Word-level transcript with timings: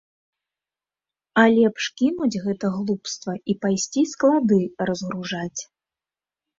А 1.41 1.43
лепш 1.57 1.83
кінуць 2.01 2.41
гэта 2.47 2.73
глупства 2.79 3.37
і 3.43 3.53
пайсці 3.63 4.01
склады 4.17 4.59
разгружаць. 4.93 5.61